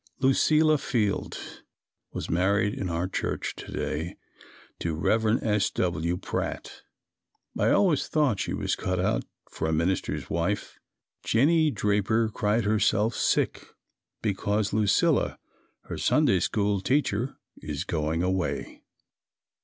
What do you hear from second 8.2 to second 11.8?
she was cut out for a minister's wife. Jennie